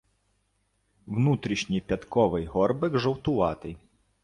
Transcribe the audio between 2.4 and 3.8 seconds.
горбик жовтуватий.